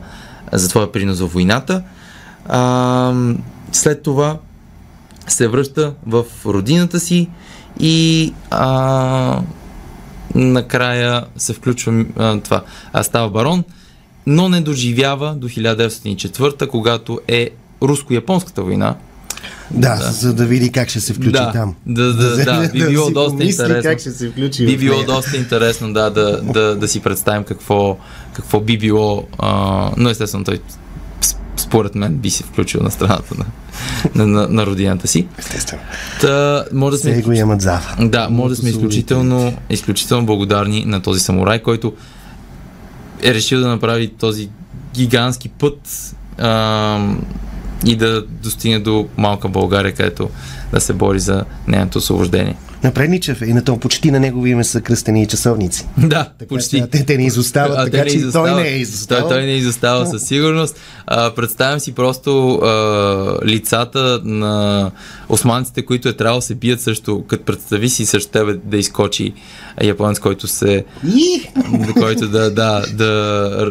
за 0.52 0.68
своя 0.68 0.92
принос 0.92 1.20
в 1.20 1.26
войната. 1.26 1.82
А, 2.48 3.14
след 3.72 4.02
това 4.02 4.38
се 5.28 5.48
връща 5.48 5.94
в 6.06 6.24
родината 6.46 7.00
си 7.00 7.28
и 7.80 8.34
а, 8.50 9.42
накрая 10.34 11.24
се 11.36 11.52
включва 11.52 12.04
а, 12.16 12.40
това. 12.40 12.62
А 12.92 13.02
става 13.02 13.30
барон, 13.30 13.64
но 14.26 14.48
не 14.48 14.60
доживява 14.60 15.34
до 15.34 15.48
1904, 15.48 16.68
когато 16.68 17.20
е 17.28 17.50
руско-японската 17.82 18.62
война. 18.62 18.96
Да, 19.70 19.96
да, 19.96 20.12
за 20.12 20.34
да 20.34 20.46
види 20.46 20.72
как 20.72 20.88
ще 20.88 21.00
се 21.00 21.12
включи 21.12 21.32
да, 21.32 21.52
там. 21.52 21.74
Да, 21.86 22.14
да, 22.14 22.36
да, 22.36 22.44
да, 22.44 22.68
би 22.68 22.88
било 22.88 23.10
доста 23.10 23.44
интересно. 23.44 23.90
Как 23.90 24.00
ще 24.00 24.10
се 24.10 24.28
включи 24.28 24.66
би 24.66 24.76
било 24.76 25.02
доста 25.02 25.36
интересно, 25.36 25.92
да, 25.92 26.10
да, 26.10 26.42
да, 26.42 26.76
да 26.76 26.88
си 26.88 27.00
представим 27.00 27.44
какво, 27.44 27.96
какво 28.32 28.60
би 28.60 28.78
било. 28.78 29.24
А, 29.38 29.90
но 29.96 30.10
естествено, 30.10 30.44
той 30.44 30.60
според 31.56 31.94
мен 31.94 32.14
би 32.14 32.30
се 32.30 32.42
включил 32.42 32.82
на 32.82 32.90
страната 32.90 33.34
на, 33.38 33.44
на, 34.14 34.26
на, 34.26 34.48
на 34.48 34.66
родината 34.66 35.08
си. 35.08 35.26
Естествено. 35.38 35.82
Та, 36.20 36.64
може 36.72 36.96
да 36.96 37.02
сме, 37.02 37.22
го 37.22 37.32
имат 37.32 37.60
зава. 37.60 37.96
Да, 38.00 38.28
може 38.30 38.54
да 38.54 38.60
сме 38.60 38.70
изключително, 38.70 39.54
изключително 39.70 40.26
благодарни 40.26 40.84
на 40.86 41.02
този 41.02 41.20
самурай, 41.20 41.62
който 41.62 41.94
е 43.22 43.34
решил 43.34 43.60
да 43.60 43.68
направи 43.68 44.08
този 44.08 44.48
гигантски 44.94 45.48
път 45.48 45.78
а, 46.38 47.14
и 47.86 47.96
да 47.96 48.22
достигне 48.22 48.78
до 48.78 49.08
малка 49.16 49.48
България, 49.48 49.92
където 49.92 50.30
да 50.72 50.80
се 50.80 50.92
бори 50.92 51.20
за 51.20 51.44
нейното 51.68 51.98
освобождение. 51.98 52.56
Напредничев 52.84 53.42
и 53.42 53.52
на 53.52 53.64
то 53.64 53.76
почти 53.76 54.10
на 54.10 54.20
негови 54.20 54.50
име 54.50 54.64
са 54.64 54.80
кръстени 54.80 55.26
часовници. 55.26 55.86
Да, 55.98 56.30
така, 56.38 56.48
почти. 56.48 56.84
Те, 56.90 57.06
те 57.06 57.16
не 57.16 57.26
изостават, 57.26 57.78
а, 57.78 57.84
така 57.84 58.10
че 58.10 58.16
изостава. 58.16 58.48
той 58.48 58.62
не 58.62 58.68
е 58.68 58.76
изоставал. 58.76 59.28
Той, 59.28 59.38
той 59.38 59.46
не 59.46 59.52
е 59.52 59.56
изоставал 59.56 60.06
със 60.06 60.22
сигурност. 60.22 60.80
А, 61.06 61.34
представям 61.34 61.80
си 61.80 61.92
просто 61.92 62.54
а, 62.54 63.46
лицата 63.46 64.20
на 64.24 64.90
османците, 65.28 65.82
които 65.82 66.08
е 66.08 66.12
трябвало 66.12 66.38
да 66.38 66.46
се 66.46 66.54
бият 66.54 66.80
също, 66.80 67.24
като 67.28 67.44
представи 67.44 67.88
си 67.88 68.06
също 68.06 68.30
тебе 68.30 68.54
да 68.64 68.76
изкочи 68.76 69.32
японец, 69.82 70.18
който 70.18 70.46
се... 70.46 70.84
който 71.98 72.28
да, 72.28 72.50
да, 72.50 72.82
да, 72.92 73.04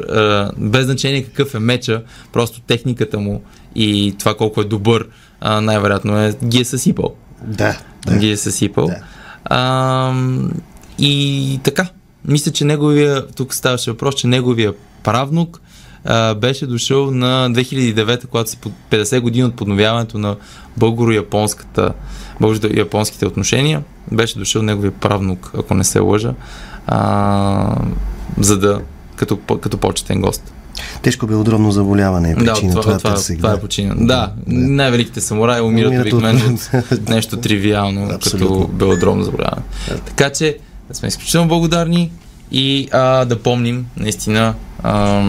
а, 0.09 0.51
без 0.57 0.85
значение 0.85 1.23
какъв 1.23 1.55
е 1.55 1.59
меча, 1.59 2.01
просто 2.33 2.61
техниката 2.61 3.19
му 3.19 3.41
и 3.75 4.15
това 4.19 4.37
колко 4.37 4.61
е 4.61 4.63
добър, 4.63 5.07
а, 5.41 5.61
най-вероятно 5.61 6.17
е, 6.17 6.35
ги 6.45 6.59
е 6.59 6.65
съсипал. 6.65 7.13
Да. 7.43 7.77
да. 8.05 8.17
Ги 8.17 8.31
е 8.31 8.37
съсипал. 8.37 8.87
Да. 8.87 8.97
А, 9.45 10.13
и 10.99 11.59
така, 11.63 11.87
мисля, 12.25 12.51
че 12.51 12.65
неговия, 12.65 13.27
тук 13.27 13.53
ставаше 13.53 13.91
въпрос, 13.91 14.15
че 14.15 14.27
неговия 14.27 14.73
правнук 15.03 15.61
а, 16.05 16.35
беше 16.35 16.67
дошъл 16.67 17.11
на 17.11 17.49
2009, 17.51 18.27
когато 18.27 18.51
под 18.61 18.73
50 18.91 19.19
години 19.19 19.45
от 19.45 19.55
подновяването 19.55 20.17
на 20.17 20.35
българо-японската, 20.79 21.93
българо-японските 22.41 23.25
отношения. 23.25 23.83
Беше 24.11 24.39
дошъл 24.39 24.61
неговия 24.61 24.91
правнук, 24.91 25.51
ако 25.57 25.73
не 25.73 25.83
се 25.83 25.99
лъжа, 25.99 26.33
а, 26.87 27.75
за 28.37 28.59
да, 28.59 28.81
като, 29.15 29.37
като 29.37 29.77
почетен 29.77 30.21
гост. 30.21 30.53
Тежко 31.01 31.27
белодробно 31.27 31.71
заболяване 31.71 32.31
е 32.31 32.35
причина. 32.35 32.73
Да, 32.73 32.81
това, 32.81 32.97
това, 32.97 33.13
това, 33.15 33.35
това 33.35 33.53
е 33.53 33.59
причина. 33.59 33.95
Да, 33.97 34.05
да. 34.05 34.31
най-великите 34.47 35.21
самураи 35.21 35.61
умират 35.61 36.01
обикновено 36.01 36.57
от 36.91 37.09
нещо 37.09 37.37
тривиално, 37.37 38.09
Абсолютно. 38.13 38.61
като 38.61 38.67
белодробно 38.67 39.23
заболяване. 39.23 39.61
Да. 39.87 39.97
Така 39.97 40.29
че 40.29 40.57
сме 40.91 41.07
изключително 41.07 41.47
благодарни 41.47 42.11
и 42.51 42.87
а, 42.91 43.25
да 43.25 43.39
помним 43.39 43.85
наистина 43.97 44.53
а, 44.83 45.23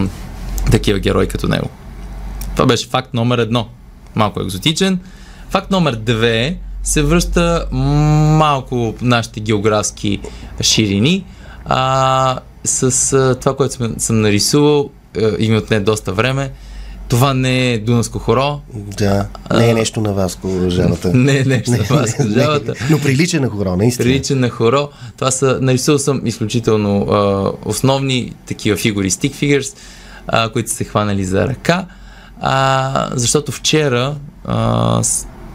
такива 0.71 0.99
герои 0.99 1.27
като 1.27 1.47
него. 1.47 1.69
Това 2.55 2.65
беше 2.65 2.87
факт 2.87 3.13
номер 3.13 3.37
едно. 3.37 3.67
Малко 4.15 4.41
екзотичен. 4.41 4.99
Факт 5.49 5.71
номер 5.71 5.95
две 5.95 6.57
се 6.83 7.03
връща 7.03 7.65
малко 7.71 8.95
нашите 9.01 9.39
географски 9.39 10.19
ширини. 10.61 11.25
А, 11.65 12.39
с 12.63 13.13
а, 13.13 13.35
това, 13.39 13.55
което 13.55 13.73
съм, 13.73 13.95
съм 13.97 14.21
нарисувал, 14.21 14.89
и 15.39 15.49
ми 15.49 15.57
отне 15.57 15.79
доста 15.79 16.13
време. 16.13 16.51
Това 17.11 17.33
не 17.33 17.71
е 17.71 17.77
Дунавско 17.79 18.19
хоро. 18.19 18.59
Да, 18.73 19.27
не 19.53 19.69
е 19.69 19.73
нещо 19.73 20.01
на 20.01 20.13
Васко 20.13 20.47
държавата. 20.47 21.11
не 21.13 21.37
е 21.37 21.43
нещо 21.43 21.71
на 21.71 21.77
Васко 21.77 22.23
държавата. 22.23 22.73
Но 22.89 22.99
прилича 22.99 23.41
на 23.41 23.49
хоро, 23.49 23.75
наистина. 23.75 24.05
Прилича 24.05 24.35
на 24.35 24.49
хоро. 24.49 24.89
Това 25.17 25.31
са, 25.31 25.57
нарисувал 25.61 25.99
съм 25.99 26.21
изключително 26.25 27.01
а, 27.01 27.51
основни 27.65 28.33
такива 28.45 28.77
фигури, 28.77 29.11
stick 29.11 29.33
figures, 29.33 29.77
а, 30.27 30.49
които 30.49 30.69
са 30.69 30.75
се 30.75 30.83
хванали 30.83 31.25
за 31.25 31.47
ръка. 31.47 31.85
А, 32.41 33.09
защото 33.13 33.51
вчера 33.51 34.15
а, 34.45 35.03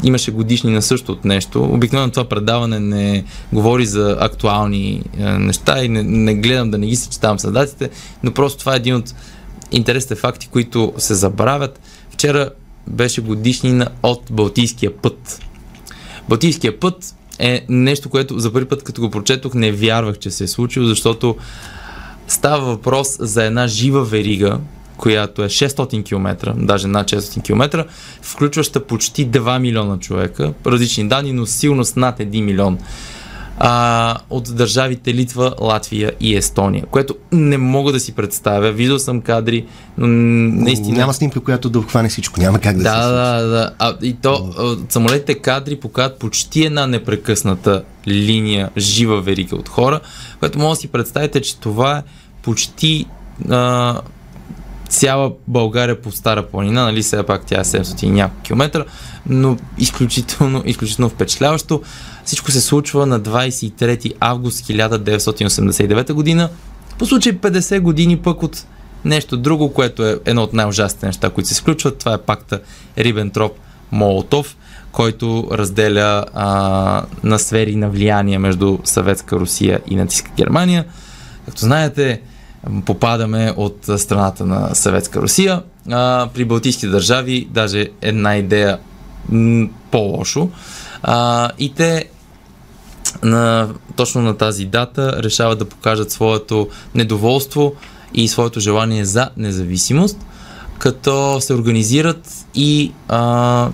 имаше 0.02 0.30
годишни 0.30 0.72
на 0.72 0.82
също 0.82 1.12
от 1.12 1.24
нещо. 1.24 1.64
Обикновено 1.64 2.12
това 2.12 2.28
предаване 2.28 2.80
не 2.80 3.24
говори 3.52 3.86
за 3.86 4.16
актуални 4.20 5.02
а, 5.20 5.38
неща 5.38 5.84
и 5.84 5.88
не, 5.88 6.02
не 6.02 6.34
гледам 6.34 6.70
да 6.70 6.78
не 6.78 6.86
ги 6.86 6.96
съчетавам 6.96 7.38
с 7.38 7.50
датите, 7.50 7.90
но 8.22 8.32
просто 8.32 8.58
това 8.58 8.72
е 8.72 8.76
един 8.76 8.94
от 8.94 9.14
интересните 9.72 10.14
факти, 10.14 10.48
които 10.48 10.92
се 10.98 11.14
забравят. 11.14 11.80
Вчера 12.10 12.50
беше 12.86 13.20
годишнина 13.20 13.88
от 14.02 14.22
Балтийския 14.30 14.96
път. 14.96 15.40
Балтийския 16.28 16.80
път 16.80 17.14
е 17.38 17.66
нещо, 17.68 18.08
което 18.08 18.38
за 18.38 18.52
първи 18.52 18.68
път, 18.68 18.82
като 18.82 19.00
го 19.00 19.10
прочетох, 19.10 19.54
не 19.54 19.72
вярвах, 19.72 20.18
че 20.18 20.30
се 20.30 20.44
е 20.44 20.48
случило, 20.48 20.86
защото 20.86 21.36
става 22.28 22.64
въпрос 22.66 23.16
за 23.20 23.44
една 23.44 23.66
жива 23.66 24.04
верига, 24.04 24.60
която 24.96 25.42
е 25.42 25.48
600 25.48 26.04
км, 26.04 26.54
даже 26.56 26.86
над 26.88 27.10
600 27.10 27.44
км, 27.44 27.84
включваща 28.22 28.86
почти 28.86 29.28
2 29.30 29.58
милиона 29.58 29.98
човека, 29.98 30.52
различни 30.66 31.08
данни, 31.08 31.32
но 31.32 31.46
силно 31.46 31.84
с 31.84 31.96
над 31.96 32.18
1 32.18 32.40
милион 32.40 32.78
а, 33.58 34.16
от 34.30 34.56
държавите 34.56 35.14
Литва, 35.14 35.54
Латвия 35.60 36.12
и 36.20 36.36
Естония, 36.36 36.86
което 36.86 37.16
не 37.32 37.58
мога 37.58 37.92
да 37.92 38.00
си 38.00 38.12
представя. 38.12 38.72
Виждал 38.72 38.98
съм 38.98 39.20
кадри, 39.20 39.66
но 39.98 40.06
наистина... 40.06 40.98
Няма 40.98 41.14
снимка, 41.14 41.40
която 41.40 41.70
да 41.70 41.78
обхване 41.78 42.08
всичко. 42.08 42.40
Няма 42.40 42.58
как 42.58 42.76
да, 42.76 42.82
да 42.82 42.90
се 42.90 42.96
Да, 42.96 43.42
да, 43.42 43.46
да. 43.46 43.70
А, 43.78 43.96
и 44.02 44.16
то, 44.22 44.54
самолетите 44.88 45.34
кадри 45.34 45.76
показват 45.76 46.18
почти 46.18 46.64
една 46.64 46.86
непрекъсната 46.86 47.82
линия, 48.08 48.70
жива 48.76 49.20
верига 49.20 49.56
от 49.56 49.68
хора, 49.68 50.00
което 50.40 50.58
може 50.58 50.76
да 50.76 50.80
си 50.80 50.88
представите, 50.88 51.40
че 51.40 51.58
това 51.58 51.98
е 51.98 52.02
почти 52.42 53.06
а, 53.50 54.00
цяла 54.88 55.32
България 55.48 56.02
по 56.02 56.12
Стара 56.12 56.42
планина, 56.42 56.84
нали 56.84 57.02
сега 57.02 57.22
пак 57.22 57.46
тя 57.46 57.60
е 57.60 57.64
700 57.64 58.04
и 58.04 58.10
няколко 58.10 58.42
километра, 58.42 58.84
но 59.28 59.56
изключително, 59.78 60.62
изключително 60.66 61.08
впечатляващо. 61.08 61.82
Всичко 62.24 62.50
се 62.50 62.60
случва 62.60 63.06
на 63.06 63.20
23 63.20 64.12
август 64.20 64.66
1989 64.66 66.12
година. 66.12 66.48
По 66.98 67.06
случай 67.06 67.32
50 67.32 67.80
години 67.80 68.16
пък 68.16 68.42
от 68.42 68.64
нещо 69.04 69.36
друго, 69.36 69.72
което 69.72 70.06
е 70.06 70.18
едно 70.24 70.42
от 70.42 70.52
най-ужасните 70.52 71.06
неща, 71.06 71.30
които 71.30 71.48
се 71.48 71.54
сключват. 71.54 71.98
Това 71.98 72.14
е 72.14 72.18
пакта 72.18 72.60
Рибентроп-Молотов, 72.98 74.46
който 74.92 75.48
разделя 75.52 76.24
а, 76.34 77.04
на 77.22 77.38
сфери 77.38 77.76
на 77.76 77.90
влияние 77.90 78.38
между 78.38 78.78
Съветска 78.84 79.36
Русия 79.36 79.80
и 79.86 79.96
нацистска 79.96 80.30
Германия. 80.36 80.84
Както 81.44 81.60
знаете, 81.60 82.20
попадаме 82.84 83.52
от 83.56 83.78
страната 83.96 84.46
на 84.46 84.74
Съветска 84.74 85.22
Русия. 85.22 85.62
А, 85.90 86.28
при 86.34 86.44
Балтийските 86.44 86.88
държави 86.88 87.48
даже 87.50 87.88
една 88.00 88.36
идея 88.36 88.78
по-лошо. 89.90 90.50
А, 91.02 91.50
и 91.58 91.74
те 91.74 92.04
на, 93.22 93.68
точно 93.96 94.22
на 94.22 94.36
тази 94.36 94.64
дата 94.64 95.22
решават 95.22 95.58
да 95.58 95.64
покажат 95.64 96.10
своето 96.10 96.68
недоволство 96.94 97.74
и 98.14 98.28
своето 98.28 98.60
желание 98.60 99.04
за 99.04 99.30
независимост, 99.36 100.18
като 100.78 101.40
се 101.40 101.54
организират 101.54 102.32
и 102.54 102.92
а, 103.08 103.70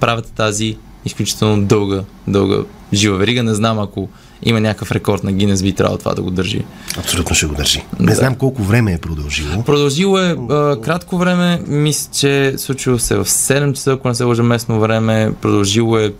правят 0.00 0.32
тази 0.36 0.76
изключително 1.04 1.64
дълга, 1.64 2.02
дълга 2.28 2.56
жива 2.92 3.18
верига. 3.18 3.42
Не 3.42 3.54
знам 3.54 3.78
ако 3.78 4.08
има 4.42 4.60
някакъв 4.60 4.92
рекорд 4.92 5.24
на 5.24 5.32
Гинес, 5.32 5.62
би 5.62 5.72
трябвало 5.72 5.98
това 5.98 6.14
да 6.14 6.22
го 6.22 6.30
държи. 6.30 6.64
Абсолютно 6.98 7.36
ще 7.36 7.46
го 7.46 7.54
държи. 7.54 7.84
Не 8.00 8.06
да. 8.06 8.14
знам 8.14 8.34
колко 8.34 8.62
време 8.62 8.92
е 8.92 8.98
продължило. 8.98 9.62
Продължило 9.62 10.18
е 10.18 10.36
а, 10.50 10.80
кратко 10.80 11.18
време. 11.18 11.62
Мисля, 11.66 12.10
че 12.12 12.54
случило 12.58 12.98
се 12.98 13.16
в 13.16 13.24
7 13.24 13.72
часа, 13.72 13.92
ако 13.92 14.08
не 14.08 14.14
се 14.14 14.24
лъжа 14.24 14.42
местно 14.42 14.80
време. 14.80 15.32
Продължило 15.40 15.98
е, 15.98 16.12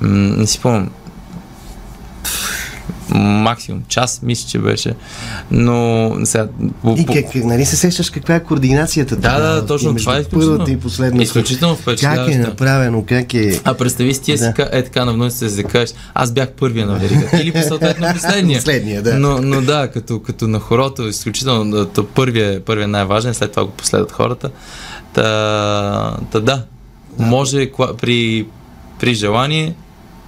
м- 0.00 0.08
не 0.36 0.46
си 0.46 0.60
помням, 0.60 0.90
максимум 3.18 3.82
час, 3.88 4.20
мисля, 4.22 4.48
че 4.48 4.58
беше. 4.58 4.94
Но 5.50 6.12
сега... 6.24 6.48
И 6.96 7.06
как, 7.06 7.34
нали 7.34 7.64
се 7.64 7.76
сещаш 7.76 8.10
каква 8.10 8.34
е 8.34 8.42
координацията? 8.42 9.16
Да, 9.16 9.40
да, 9.40 9.54
да, 9.54 9.66
точно 9.66 9.96
това 9.96 10.16
е 10.16 10.24
Първата 10.24 10.70
и 10.70 10.80
последната. 10.80 11.22
Изключително 11.22 11.76
впечатляващо. 11.76 12.32
Как 12.32 12.34
е 12.34 12.38
направено, 12.38 13.04
как 13.08 13.34
е... 13.34 13.60
А 13.64 13.74
представи 13.74 14.14
си, 14.14 14.22
ти 14.22 14.36
да. 14.36 14.54
е 14.72 14.82
така 14.82 15.04
на 15.04 15.12
вносите 15.12 15.48
се 15.48 15.62
кажеш, 15.62 15.94
аз 16.14 16.32
бях 16.32 16.50
първия 16.50 16.86
на 16.86 16.94
веригата. 16.94 17.42
Или 17.42 17.62
съответно 17.62 18.06
последния. 18.12 18.58
последния, 18.58 19.02
да. 19.02 19.14
Но, 19.14 19.38
но 19.38 19.60
да, 19.60 19.88
като, 19.88 20.20
като 20.20 20.48
на 20.48 20.60
хорото, 20.60 21.02
изключително, 21.02 21.86
то 21.86 22.06
първия, 22.06 22.64
първия 22.64 22.88
най-важен, 22.88 23.34
след 23.34 23.50
това 23.50 23.64
го 23.64 23.70
последват 23.70 24.12
хората. 24.12 24.50
Та, 25.12 26.16
та 26.32 26.40
да, 26.40 26.62
да, 27.18 27.26
може 27.26 27.70
при, 28.00 28.46
при 29.00 29.14
желание 29.14 29.74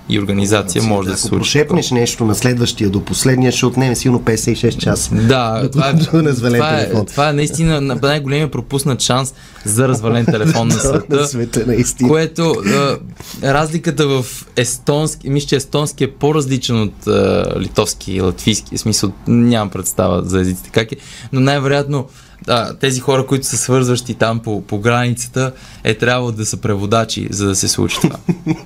и 0.08 0.18
организация 0.18 0.82
може 0.82 1.06
да, 1.08 1.12
да 1.12 1.18
се 1.18 1.22
случи. 1.22 1.34
Ако 1.34 1.38
прошепнеш 1.38 1.90
нещо 1.90 2.24
на 2.24 2.34
следващия 2.34 2.90
до 2.90 3.04
последния, 3.04 3.52
ще 3.52 3.66
отнеме 3.66 3.96
силно 3.96 4.20
56 4.20 4.78
часа. 4.78 5.14
Да, 5.14 5.68
това, 5.72 5.88
е, 5.88 5.98
това, 6.34 6.80
е, 6.80 7.04
това 7.04 7.28
е 7.28 7.32
наистина 7.32 7.80
най-големия 7.80 8.50
пропуснат 8.50 9.02
шанс 9.02 9.34
за 9.64 9.88
развален 9.88 10.26
телефон 10.26 10.68
на 10.68 10.74
света. 10.80 11.16
на 11.16 11.26
света 11.26 11.64
наистина. 11.66 12.08
Което 12.08 12.54
а, 12.66 12.98
разликата 13.42 14.08
в 14.08 14.24
естонски, 14.56 15.30
мисля, 15.30 15.48
че 15.48 15.56
естонски 15.56 16.04
е 16.04 16.10
по-различен 16.10 16.82
от 16.82 17.06
а, 17.06 17.54
литовски 17.60 18.12
и 18.12 18.20
латвийски. 18.20 18.76
В 18.76 18.80
смисъл, 18.80 19.12
нямам 19.28 19.70
представа 19.70 20.22
за 20.24 20.40
езиците 20.40 20.70
как 20.70 20.92
е, 20.92 20.96
но 21.32 21.40
най-вероятно 21.40 22.08
а, 22.46 22.74
тези 22.74 23.00
хора, 23.00 23.26
които 23.26 23.46
са 23.46 23.56
свързващи 23.56 24.14
там 24.14 24.40
по, 24.40 24.62
по 24.62 24.78
границата, 24.78 25.52
е 25.84 25.94
трябвало 25.94 26.32
да 26.32 26.46
са 26.46 26.56
преводачи, 26.56 27.28
за 27.30 27.46
да 27.46 27.56
се 27.56 27.68
случи 27.68 27.96
това. 28.02 28.16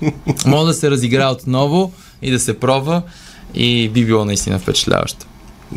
Мога 0.47 0.67
да 0.67 0.75
се 0.75 0.91
разигра 0.91 1.29
отново 1.29 1.93
и 2.23 2.31
да 2.31 2.41
се 2.41 2.61
пробва 2.61 3.03
и 3.55 3.89
би 3.89 4.05
било 4.05 4.25
наистина 4.25 4.59
впечатляващо. 4.59 5.27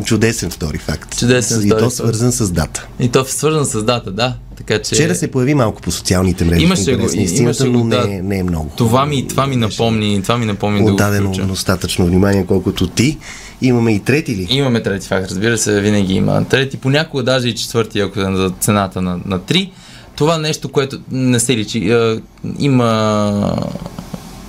Чудесен 0.03 0.49
втори 0.49 0.77
факт. 0.77 1.19
Чудесен 1.19 1.67
и 1.67 1.69
то 1.69 1.89
свързан 1.89 2.31
с 2.31 2.51
дата. 2.51 2.87
И 2.99 3.09
то 3.09 3.25
свързан 3.25 3.65
с 3.65 3.83
дата, 3.83 4.11
да. 4.11 4.35
Така, 4.57 4.81
че... 4.81 4.95
Вчера 4.95 5.15
се 5.15 5.31
появи 5.31 5.53
малко 5.53 5.81
по 5.81 5.91
социалните 5.91 6.45
мрежи. 6.45 6.63
Имаше 6.63 6.95
го, 6.95 7.07
имаше 7.13 7.69
го, 7.69 7.83
да. 7.89 8.07
не, 8.07 8.21
не 8.21 8.37
е 8.37 8.43
много. 8.43 8.71
Това 8.77 9.05
ми, 9.05 9.27
това 9.27 9.47
ми 9.47 9.55
напомни, 9.55 10.21
това 10.21 10.37
ми 10.37 10.45
напомни 10.45 10.91
Отдадено 10.91 11.31
да 11.31 11.43
достатъчно 11.45 12.05
внимание, 12.05 12.45
колкото 12.45 12.87
ти. 12.87 13.17
Имаме 13.61 13.91
и 13.91 13.99
трети 13.99 14.35
ли? 14.35 14.47
Имаме 14.49 14.83
трети 14.83 15.07
факт, 15.07 15.29
разбира 15.29 15.57
се, 15.57 15.81
винаги 15.81 16.13
има. 16.13 16.45
Трети, 16.45 16.77
понякога 16.77 17.23
даже 17.23 17.47
и 17.47 17.55
четвърти, 17.55 17.99
ако 17.99 18.19
е 18.19 18.23
за 18.23 18.51
цената 18.59 19.01
на, 19.01 19.19
на 19.25 19.39
три. 19.39 19.71
Това 20.15 20.37
нещо, 20.37 20.69
което 20.69 20.99
не 21.11 21.39
се 21.39 21.57
личи. 21.57 21.91
Е, 21.91 22.19
има 22.59 23.57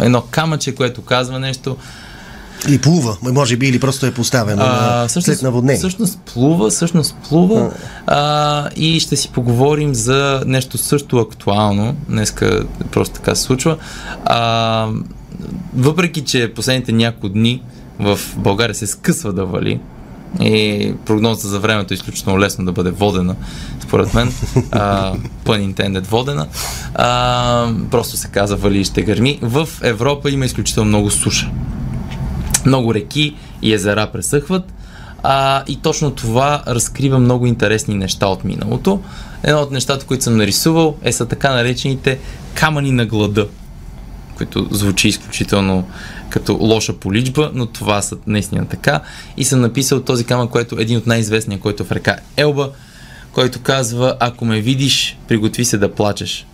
едно 0.00 0.22
камъче, 0.30 0.74
което 0.74 1.02
казва 1.02 1.38
нещо. 1.38 1.76
И 2.68 2.78
плува, 2.78 3.16
може 3.22 3.56
би, 3.56 3.66
или 3.66 3.80
просто 3.80 4.06
е 4.06 4.14
поставено 4.14 4.62
а, 4.62 5.00
на, 5.00 5.08
всъщност, 5.08 5.38
след 5.38 5.42
наводнение. 5.42 5.78
Всъщност 5.78 6.18
плува, 6.18 6.70
всъщност 6.70 7.16
плува 7.28 7.70
а, 8.06 8.70
и 8.76 9.00
ще 9.00 9.16
си 9.16 9.28
поговорим 9.28 9.94
за 9.94 10.42
нещо 10.46 10.78
също 10.78 11.18
актуално. 11.18 11.96
Днеска 12.08 12.64
просто 12.90 13.14
така 13.14 13.34
се 13.34 13.42
случва. 13.42 13.76
А, 14.24 14.88
въпреки, 15.76 16.24
че 16.24 16.52
последните 16.54 16.92
няколко 16.92 17.28
дни 17.28 17.62
в 17.98 18.18
България 18.36 18.74
се 18.74 18.86
скъсва 18.86 19.32
да 19.32 19.44
вали, 19.44 19.80
И 20.40 20.94
прогнозата 21.06 21.48
за 21.48 21.60
времето 21.60 21.94
е 21.94 21.96
изключително 21.96 22.40
лесно 22.40 22.64
да 22.64 22.72
бъде 22.72 22.90
водена, 22.90 23.36
според 23.80 24.14
мен. 24.14 24.32
Пън 25.44 25.72
intended 25.72 26.06
водена. 26.06 26.46
А, 26.94 27.72
просто 27.90 28.16
се 28.16 28.28
казва 28.28 28.56
вали 28.56 28.78
и 28.78 28.84
ще 28.84 29.02
гърми. 29.02 29.38
В 29.42 29.68
Европа 29.82 30.30
има 30.30 30.44
изключително 30.44 30.88
много 30.88 31.10
суша. 31.10 31.50
Много 32.66 32.94
реки 32.94 33.34
и 33.62 33.72
езера 33.72 34.10
пресъхват. 34.12 34.72
А, 35.22 35.64
и 35.66 35.76
точно 35.76 36.10
това 36.10 36.62
разкрива 36.66 37.18
много 37.18 37.46
интересни 37.46 37.94
неща 37.94 38.26
от 38.26 38.44
миналото. 38.44 39.00
Едно 39.42 39.60
от 39.60 39.70
нещата, 39.70 40.06
които 40.06 40.24
съм 40.24 40.36
нарисувал, 40.36 40.96
е 41.02 41.12
са 41.12 41.26
така 41.26 41.54
наречените 41.54 42.18
камъни 42.54 42.90
на 42.90 43.06
глада, 43.06 43.46
които 44.36 44.68
звучи 44.70 45.08
изключително 45.08 45.88
като 46.30 46.56
лоша 46.60 46.92
поличба, 46.92 47.50
но 47.54 47.66
това 47.66 48.02
са 48.02 48.16
наистина 48.26 48.66
така. 48.66 49.00
И 49.36 49.44
съм 49.44 49.60
написал 49.60 50.02
този 50.02 50.24
камък, 50.24 50.50
който 50.50 50.78
е 50.78 50.82
един 50.82 50.98
от 50.98 51.06
най-известния, 51.06 51.60
който 51.60 51.82
е 51.82 51.86
в 51.86 51.92
река 51.92 52.16
Елба, 52.36 52.70
който 53.32 53.60
казва, 53.60 54.16
ако 54.20 54.44
ме 54.44 54.60
видиш, 54.60 55.18
приготви 55.28 55.64
се 55.64 55.78
да 55.78 55.94
плачеш. 55.94 56.46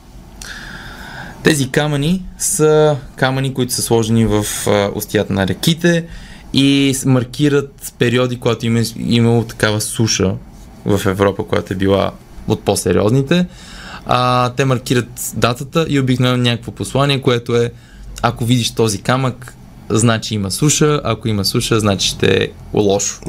Тези 1.42 1.70
камъни 1.70 2.22
са 2.38 2.96
камъни, 3.16 3.54
които 3.54 3.72
са 3.72 3.82
сложени 3.82 4.26
в 4.26 4.46
устията 4.94 5.32
на 5.32 5.46
реките 5.46 6.04
и 6.52 6.96
маркират 7.06 7.92
периоди, 7.98 8.40
когато 8.40 8.66
има, 8.66 8.80
имало 8.96 9.44
такава 9.44 9.80
суша 9.80 10.34
в 10.84 11.06
Европа, 11.06 11.44
която 11.44 11.72
е 11.72 11.76
била 11.76 12.12
от 12.48 12.62
по-сериозните. 12.64 13.46
А, 14.06 14.50
те 14.50 14.64
маркират 14.64 15.32
датата 15.36 15.86
и 15.88 16.00
обикновено 16.00 16.42
някакво 16.42 16.72
послание, 16.72 17.22
което 17.22 17.56
е 17.56 17.72
ако 18.22 18.44
видиш 18.44 18.70
този 18.70 19.02
камък, 19.02 19.54
значи 19.92 20.34
има 20.34 20.50
суша, 20.50 21.00
ако 21.04 21.28
има 21.28 21.44
суша, 21.44 21.80
значи 21.80 22.08
ще 22.08 22.26
е 22.26 22.48
лошо. 22.74 23.20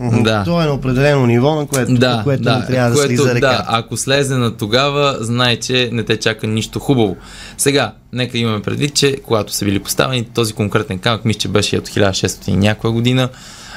да. 0.00 0.44
То 0.44 0.62
е 0.62 0.64
на 0.64 0.72
определено 0.72 1.26
ниво, 1.26 1.54
на 1.54 1.66
което, 1.66 1.94
да, 1.94 2.20
което 2.24 2.42
да, 2.42 2.58
не 2.58 2.66
трябва 2.66 2.94
което, 2.94 3.08
да 3.08 3.16
слиза 3.16 3.34
река. 3.34 3.48
Да, 3.48 3.64
ако 3.68 3.96
слезе 3.96 4.36
на 4.36 4.56
тогава, 4.56 5.16
знае, 5.20 5.56
че 5.56 5.90
не 5.92 6.02
те 6.02 6.16
чака 6.16 6.46
нищо 6.46 6.78
хубаво. 6.78 7.16
Сега, 7.58 7.92
нека 8.12 8.38
имаме 8.38 8.62
предвид, 8.62 8.94
че 8.94 9.16
когато 9.24 9.52
са 9.52 9.64
били 9.64 9.78
поставени 9.78 10.24
този 10.24 10.52
конкретен 10.52 10.98
камък, 10.98 11.24
мисля, 11.24 11.40
че 11.40 11.48
беше 11.48 11.78
от 11.78 11.88
1600 11.88 12.48
някоя 12.48 12.92
година, 12.92 13.28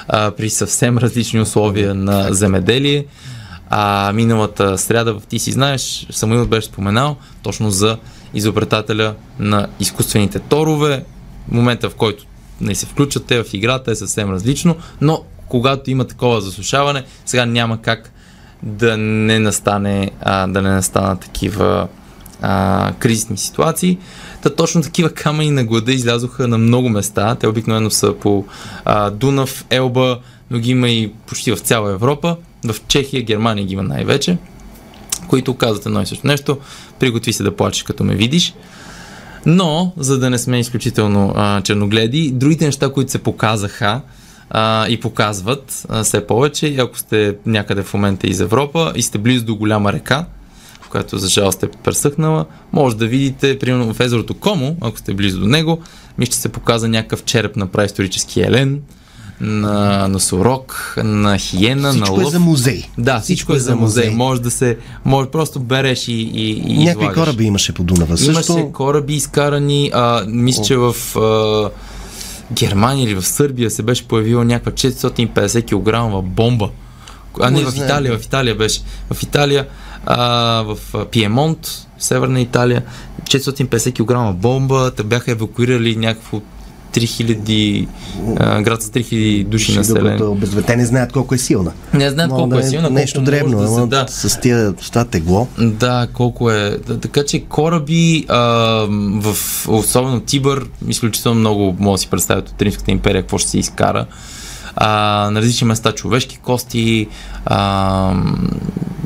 а, 0.08 0.32
при 0.32 0.50
съвсем 0.50 0.98
различни 0.98 1.42
условия 1.42 1.96
на 1.96 2.34
земеделие. 2.34 3.06
А 3.70 4.12
миналата 4.14 4.78
сряда, 4.78 5.20
ти 5.20 5.40
си 5.40 5.52
знаеш, 5.52 6.08
Самуил 6.10 6.48
беше 6.48 6.68
споменал 6.68 7.16
точно 7.44 7.72
за 7.72 7.98
изобретателя 8.34 9.16
на 9.40 9.68
изкуствените 9.80 10.40
торове. 10.40 11.04
Момента, 11.52 11.90
в 11.90 11.96
който 11.96 12.26
не 12.62 12.76
се 12.76 12.86
включат 12.86 13.26
те 13.26 13.44
в 13.44 13.54
играта 13.54 13.92
е 13.92 13.96
съвсем 13.96 14.32
различно, 14.32 14.76
но 15.02 15.24
когато 15.48 15.92
има 15.92 16.08
такова 16.08 16.42
засушаване, 16.42 17.04
сега 17.26 17.46
няма 17.46 17.82
как 17.82 18.12
да 18.64 18.98
не 18.98 19.40
настане, 19.40 20.12
а, 20.22 20.48
да 20.48 20.62
не 20.62 20.70
настанат 20.70 21.20
такива 21.20 21.88
а, 22.42 22.92
кризисни 23.00 23.38
ситуации. 23.38 23.98
Та 24.42 24.50
точно 24.50 24.82
такива 24.82 25.10
камъни 25.10 25.52
на 25.52 25.64
глада 25.64 25.94
излязоха 25.94 26.48
на 26.48 26.58
много 26.58 26.90
места. 26.90 27.36
Те 27.36 27.48
обикновено 27.48 27.90
са 27.90 28.14
по 28.14 28.46
а, 28.86 29.10
Дунав, 29.10 29.66
Елба, 29.70 30.20
но 30.52 30.60
ги 30.60 30.72
има 30.72 30.90
и 30.90 31.12
почти 31.28 31.52
в 31.52 31.60
цяла 31.60 31.92
Европа. 31.92 32.38
В 32.66 32.76
Чехия, 32.88 33.24
Германия 33.24 33.66
ги 33.66 33.74
има 33.74 33.84
най-вече, 33.84 34.38
които 35.28 35.54
казват 35.54 35.86
едно 35.86 36.02
и 36.02 36.06
също 36.06 36.28
нещо. 36.28 36.58
Приготви 37.00 37.34
се 37.34 37.44
да 37.44 37.56
плачеш 37.56 37.84
като 37.84 38.04
ме 38.04 38.16
видиш. 38.16 38.54
Но, 39.46 39.94
за 39.98 40.20
да 40.20 40.30
не 40.30 40.38
сме 40.38 40.60
изключително 40.60 41.34
а, 41.36 41.62
черногледи, 41.62 42.32
другите 42.32 42.66
неща, 42.66 42.90
които 42.90 43.12
се 43.12 43.24
показаха 43.24 44.02
а, 44.50 44.88
и 44.88 45.00
показват 45.00 45.86
а, 45.90 46.04
все 46.04 46.28
повече, 46.28 46.68
и 46.68 46.80
ако 46.80 46.98
сте 46.98 47.36
някъде 47.46 47.84
в 47.84 47.94
момента 47.94 48.28
из 48.28 48.40
Европа 48.40 48.94
и 48.96 49.02
сте 49.02 49.18
близо 49.18 49.46
до 49.46 49.56
голяма 49.56 49.94
река, 49.94 50.26
в 50.82 50.90
която 50.90 51.18
за 51.18 51.30
жал 51.30 51.52
сте 51.52 51.68
пресъхнала, 51.68 52.46
може 52.72 52.98
да 52.98 53.08
видите, 53.08 53.60
примерно 53.60 53.94
в 53.94 54.00
езерото 54.00 54.34
Комо, 54.34 54.76
ако 54.82 54.98
сте 54.98 55.14
близо 55.14 55.40
до 55.40 55.48
него, 55.48 55.82
ми 56.18 56.26
ще 56.26 56.36
се 56.36 56.50
показа 56.50 56.88
някакъв 56.88 57.24
череп 57.24 57.56
на 57.56 57.68
праисторически 57.68 58.42
елен, 58.42 58.82
на 59.42 60.08
носорог, 60.08 60.94
на 61.04 61.38
хиена, 61.38 61.90
всичко 61.90 62.06
на 62.06 62.12
лъв. 62.12 62.20
Всичко 62.20 62.30
е 62.30 62.32
за 62.32 62.40
музей. 62.40 62.84
Да, 62.98 63.20
всичко, 63.20 63.24
всичко 63.24 63.54
е 63.54 63.60
за 63.60 63.76
музей. 63.76 64.04
музей. 64.06 64.16
Може 64.16 64.42
да 64.42 64.52
се, 64.52 64.78
може 65.06 65.30
просто 65.30 65.60
береш 65.60 66.08
и, 66.08 66.12
и, 66.14 66.50
и 66.50 66.78
Някакви 66.78 67.06
излагаш. 67.06 67.14
кораби 67.14 67.44
имаше 67.44 67.74
по 67.74 67.84
Дунава 67.84 68.18
също. 68.18 68.32
Имаше 68.32 68.72
кораби 68.72 69.14
изкарани, 69.14 69.92
а, 69.94 70.24
мисля, 70.28 70.64
че 70.64 70.78
в 70.78 70.96
а, 71.18 71.70
Германия 72.54 73.04
или 73.04 73.16
в 73.16 73.26
Сърбия 73.26 73.72
се 73.72 73.84
беше 73.84 74.08
появила 74.08 74.46
някаква 74.46 74.72
450 74.72 75.66
кг 76.22 76.26
бомба. 76.26 76.70
А 77.42 77.52
не, 77.52 77.66
в 77.66 77.76
Италия, 77.76 78.18
в 78.18 78.26
Италия 78.26 78.56
беше. 78.56 78.82
В 79.14 79.24
Италия, 79.24 79.68
а, 80.06 80.18
в 80.62 80.78
Пиемонт, 81.12 81.88
Северна 82.00 82.42
Италия, 82.42 82.84
450 83.24 83.94
кг 84.34 84.40
бомба, 84.42 84.92
те 84.92 85.04
бяха 85.04 85.32
евакуирали 85.32 85.96
някакво 85.96 86.42
3000, 86.94 87.88
а, 88.40 88.62
град 88.62 88.84
с 88.84 88.90
3000 88.90 89.46
души 89.46 89.78
население. 89.78 90.18
Да 90.56 90.62
те 90.62 90.76
не 90.76 90.86
знаят 90.86 91.12
колко 91.12 91.36
е 91.36 91.38
силна. 91.38 91.72
Не 91.94 92.10
знаят 92.10 92.32
колко 92.32 92.48
да 92.48 92.60
е 92.60 92.64
силна. 92.64 92.90
Нещо 92.90 93.20
колко 93.20 93.32
дребно, 93.32 93.60
да 93.60 93.68
се, 93.68 93.86
да. 93.86 94.06
с, 94.08 94.40
тия, 94.40 94.74
с 94.82 94.90
това 94.90 95.06
тегло. 95.06 95.48
Да, 95.60 96.08
колко 96.14 96.52
е. 96.52 96.78
Така 97.02 97.24
че 97.26 97.40
кораби, 97.40 98.26
а, 98.30 98.40
в, 99.22 99.36
особено 99.68 100.20
Тибър, 100.20 100.66
изключително 100.88 101.40
много 101.40 101.76
може 101.80 101.94
да 101.94 101.98
си 101.98 102.10
представят 102.10 102.50
от 102.50 102.62
Римската 102.62 102.92
империя 102.92 103.22
какво 103.22 103.38
ще 103.38 103.50
се 103.50 103.60
изкара 103.60 104.06
а, 104.76 105.30
на 105.32 105.42
различни 105.42 105.68
места 105.68 105.92
човешки 105.92 106.38
кости, 106.38 107.08
а, 107.46 108.14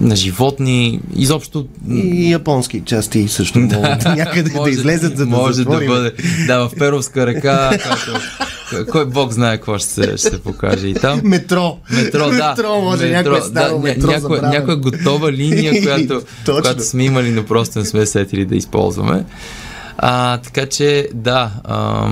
на 0.02 0.16
животни, 0.16 1.00
изобщо... 1.16 1.68
И 1.90 2.32
японски 2.32 2.82
части 2.86 3.28
също 3.28 3.60
да, 3.60 3.76
могат 3.76 4.06
някъде 4.06 4.52
може, 4.56 4.64
да 4.64 4.70
излезат, 4.70 5.18
за 5.18 5.26
да 5.26 5.38
Може 5.38 5.64
да 5.64 5.86
бъде. 5.86 6.12
Да, 6.48 6.68
в 6.68 6.72
Перовска 6.78 7.28
река, 7.28 7.70
който, 7.70 8.20
кой 8.92 9.06
бог 9.06 9.32
знае 9.32 9.58
какво 9.58 9.78
ще 9.78 9.90
се, 9.90 10.04
ще 10.04 10.18
се 10.18 10.42
покаже 10.42 10.88
и 10.88 10.94
там. 10.94 11.22
Метро. 11.24 11.78
Метро, 11.92 12.30
да. 12.30 12.50
Метро, 12.50 12.82
може 12.82 13.06
метро, 13.06 13.32
някой 13.32 13.48
е 13.48 13.52
да, 13.52 13.80
метро 13.80 14.08
някоя, 14.08 14.42
някоя 14.42 14.78
готова 14.78 15.32
линия, 15.32 15.82
която, 15.84 16.22
която 16.46 16.84
сме 16.84 17.04
имали, 17.04 17.32
но 17.32 17.44
просто 17.44 17.80
не 17.80 17.86
сме 17.86 18.06
сетили 18.06 18.46
да 18.46 18.56
използваме. 18.56 19.26
А, 19.98 20.38
така 20.38 20.66
че, 20.66 21.10
да, 21.14 21.52
а, 21.64 22.10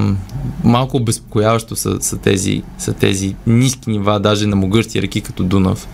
малко 0.64 0.98
обезпокояващо 0.98 1.76
са, 1.76 1.98
са, 2.02 2.18
тези, 2.18 2.64
са 2.78 2.94
тези 2.94 3.36
ниски 3.48 3.90
нива, 3.90 4.20
даже 4.20 4.48
на 4.48 4.56
могъщи 4.56 5.02
реки 5.02 5.22
като 5.22 5.44
Дунав. 5.44 5.88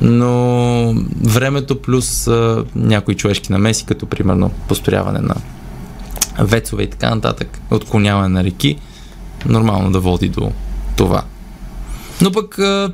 Но 0.00 0.94
времето 1.22 1.82
плюс 1.82 2.26
а, 2.26 2.64
някои 2.74 3.14
човешки 3.14 3.52
намеси, 3.52 3.86
като 3.86 4.06
примерно 4.06 4.50
построяване 4.68 5.18
на 5.18 5.34
вецове 6.38 6.82
и 6.82 6.90
така 6.90 7.14
нататък, 7.14 7.60
отклоняване 7.70 8.28
на 8.28 8.44
реки, 8.44 8.78
нормално 9.46 9.92
да 9.92 10.00
води 10.00 10.28
до 10.28 10.50
това. 10.96 11.22
Но 12.22 12.32
пък 12.32 12.58
а, 12.58 12.92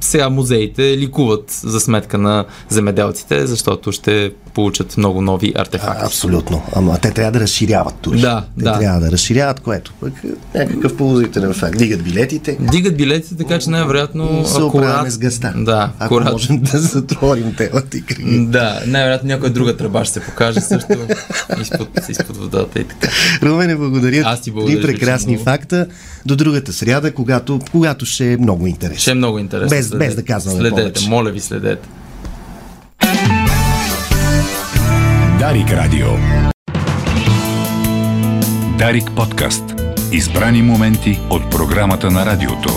сега 0.00 0.28
музеите 0.28 0.98
ликуват 0.98 1.50
за 1.50 1.80
сметка 1.80 2.18
на 2.18 2.44
земеделците, 2.68 3.46
защото 3.46 3.92
ще 3.92 4.32
получат 4.58 4.96
много 4.96 5.20
нови 5.20 5.52
артефакти. 5.56 6.02
А, 6.02 6.06
абсолютно. 6.06 6.62
Ама 6.72 6.98
те 7.02 7.10
трябва 7.10 7.32
да 7.32 7.40
разширяват 7.40 7.94
тури. 7.94 8.20
Да, 8.20 8.44
те 8.58 8.64
да. 8.64 8.78
трябва 8.78 9.00
да 9.00 9.12
разширяват, 9.12 9.60
което 9.60 9.92
пък 10.00 10.12
е 10.54 10.58
някакъв 10.58 10.96
положителен 10.96 11.50
ефект. 11.50 11.78
Дигат 11.78 12.02
билетите. 12.02 12.56
Дигат 12.60 12.96
билетите, 12.96 13.36
така 13.36 13.58
че 13.58 13.70
най-вероятно... 13.70 14.46
Се 14.46 14.60
акурат... 14.60 15.12
с 15.12 15.18
гъста. 15.18 15.52
Да, 15.56 15.90
ако 15.98 16.14
акурат... 16.14 16.32
можем 16.32 16.60
да 16.60 16.78
затворим 16.78 17.54
телата 17.54 17.96
и 17.96 18.02
кръги. 18.02 18.46
Да, 18.46 18.82
най-вероятно 18.86 19.28
някоя 19.28 19.50
друга 19.50 19.76
тръба 19.76 20.04
ще 20.04 20.14
се 20.14 20.20
покаже 20.20 20.60
също 20.60 20.96
изпод, 21.60 21.88
изпод 22.08 22.36
водата 22.36 22.80
и 22.80 22.84
така. 22.84 23.08
Румене, 23.42 23.76
благодаря. 23.76 24.22
Аз 24.26 24.40
ти 24.42 24.50
благодаря. 24.50 24.80
Три 24.80 24.92
прекрасни 24.92 25.38
факта. 25.38 25.86
До 26.26 26.36
другата 26.36 26.72
сряда, 26.72 27.14
когато, 27.14 27.60
когато 27.72 28.06
ще 28.06 28.32
е 28.32 28.36
много 28.36 28.66
интересно. 28.66 29.00
Ще 29.00 29.10
е 29.10 29.14
много 29.14 29.38
интересно. 29.38 29.76
Без, 29.76 29.90
без 29.90 30.14
да 30.14 30.22
казваме 30.22 30.60
Следете, 30.60 30.82
повече. 30.82 31.08
моля 31.08 31.30
ви, 31.30 31.40
следете. 31.40 31.88
Дарик 35.38 35.70
Радио. 35.70 36.06
Дарик 38.78 39.10
подкаст. 39.16 39.64
Избрани 40.12 40.62
моменти 40.62 41.20
от 41.30 41.50
програмата 41.50 42.10
на 42.10 42.26
радиото. 42.26 42.68